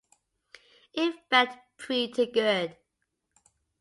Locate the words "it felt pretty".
0.95-2.25